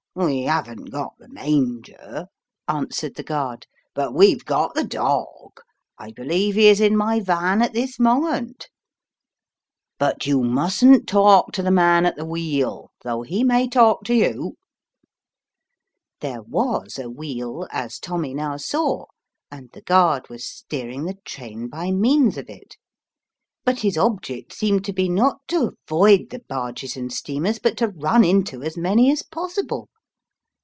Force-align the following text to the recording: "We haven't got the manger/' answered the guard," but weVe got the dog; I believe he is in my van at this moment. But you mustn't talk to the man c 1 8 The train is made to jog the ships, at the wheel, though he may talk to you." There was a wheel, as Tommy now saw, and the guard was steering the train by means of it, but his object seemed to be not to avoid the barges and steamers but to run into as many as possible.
"We 0.27 0.41
haven't 0.41 0.91
got 0.91 1.13
the 1.19 1.29
manger/' 1.29 2.25
answered 2.67 3.15
the 3.15 3.23
guard," 3.23 3.65
but 3.95 4.13
weVe 4.13 4.43
got 4.43 4.75
the 4.75 4.83
dog; 4.83 5.61
I 5.97 6.11
believe 6.11 6.55
he 6.55 6.67
is 6.67 6.81
in 6.81 6.97
my 6.97 7.21
van 7.21 7.61
at 7.61 7.71
this 7.71 7.97
moment. 7.97 8.67
But 9.97 10.27
you 10.27 10.41
mustn't 10.43 11.07
talk 11.07 11.53
to 11.53 11.63
the 11.63 11.71
man 11.71 12.03
c 12.03 12.07
1 12.07 12.07
8 12.07 12.15
The 12.17 12.23
train 12.25 12.29
is 12.33 12.33
made 12.33 12.51
to 12.57 12.59
jog 12.59 12.83
the 12.83 12.83
ships, 12.83 12.91
at 12.91 12.91
the 12.91 12.91
wheel, 12.91 12.91
though 13.05 13.21
he 13.21 13.43
may 13.45 13.67
talk 13.69 14.03
to 14.03 14.13
you." 14.13 14.55
There 16.19 16.41
was 16.43 16.99
a 16.99 17.09
wheel, 17.09 17.67
as 17.71 17.97
Tommy 17.97 18.33
now 18.33 18.57
saw, 18.57 19.05
and 19.49 19.69
the 19.71 19.81
guard 19.81 20.27
was 20.27 20.45
steering 20.45 21.05
the 21.05 21.19
train 21.23 21.69
by 21.69 21.91
means 21.91 22.37
of 22.37 22.49
it, 22.49 22.75
but 23.63 23.79
his 23.79 23.97
object 23.97 24.51
seemed 24.51 24.83
to 24.83 24.91
be 24.91 25.07
not 25.07 25.37
to 25.47 25.71
avoid 25.87 26.31
the 26.31 26.43
barges 26.49 26.97
and 26.97 27.13
steamers 27.13 27.59
but 27.59 27.77
to 27.77 27.87
run 27.87 28.25
into 28.25 28.61
as 28.61 28.75
many 28.75 29.09
as 29.09 29.23
possible. 29.23 29.87